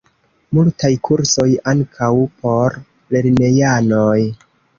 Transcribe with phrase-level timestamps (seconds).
[0.57, 2.09] Multaj kursoj, ankaŭ
[2.41, 2.79] por
[3.17, 4.17] lernejanoj.